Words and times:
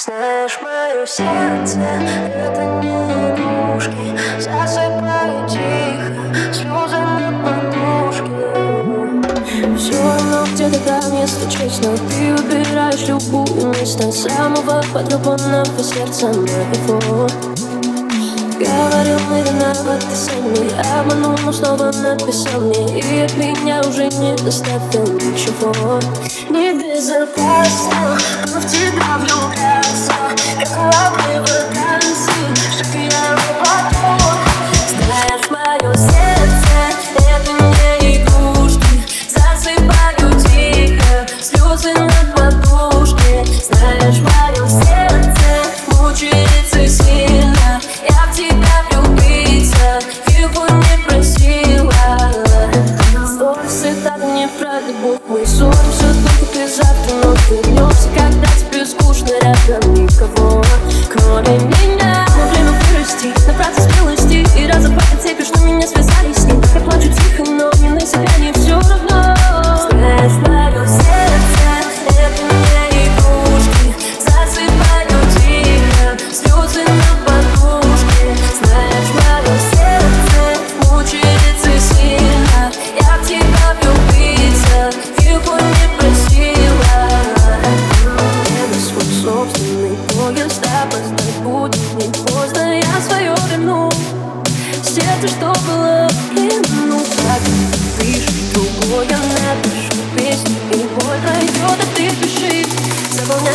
Знаешь, 0.00 0.56
мое 0.62 1.04
сердце 1.06 1.80
это 1.80 2.64
не 2.80 2.88
игрушки. 3.30 4.16
Засыпаю 4.38 5.48
тихо, 5.48 6.54
слезы 6.54 6.98
на 6.98 7.32
подушке. 7.42 8.30
Все 9.76 10.00
равно 10.00 10.46
где-то 10.52 10.78
там 10.86 11.18
я 11.18 11.26
стучусь, 11.26 11.80
ты 11.80 12.32
убираешь 12.32 13.08
любую 13.08 13.74
место 13.74 14.12
Самого 14.12 14.84
потрепанного 14.92 15.82
сердца 15.82 16.28
моего. 16.28 17.26
Говорил, 18.58 19.18
мы 19.30 19.40
виноваты 19.40 20.14
сами. 20.14 20.98
Обманул, 20.98 21.36
но 21.44 21.52
снова 21.52 21.90
написал 21.90 22.60
мне. 22.60 23.00
И 23.00 23.20
от 23.22 23.36
меня 23.36 23.80
уже 23.80 24.06
не 24.08 24.34
оставил 24.46 25.12
ничего. 25.14 26.00
Небезопасно, 26.48 28.18
но 28.52 28.60
в 28.60 28.66
тебя 28.66 29.18
влюбляться 29.18 29.87
про 54.58 54.80
любовь. 54.80 55.20
Мы 55.28 55.46
ссоримся 55.46 56.14
только 56.24 56.58
и 56.58 56.68
завтра 56.68 57.14
Но 57.22 57.34
вернемся, 57.48 58.08
когда 58.16 58.48
тебе 58.58 58.84
скучно 58.84 59.28
Рядом. 59.40 59.94
Никого, 59.94 60.62
кроме 61.10 61.58
меня 61.58 61.77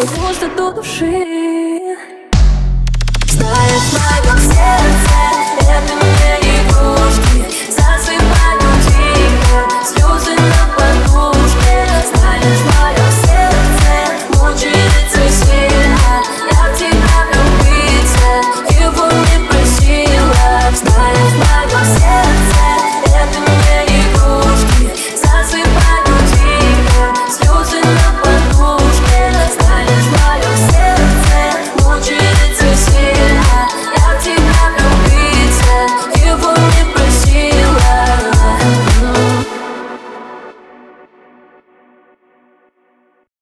Заполняй 0.00 0.16
просто 0.16 0.48
до 0.56 0.72
души 0.72 1.96